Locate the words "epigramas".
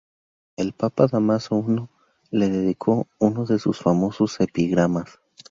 4.39-5.19